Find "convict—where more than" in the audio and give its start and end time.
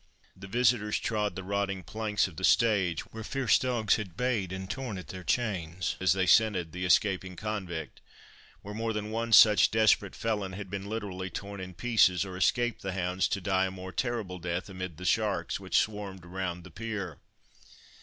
7.35-9.11